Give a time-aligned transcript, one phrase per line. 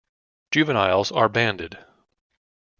[0.49, 1.77] Juveniles are banded.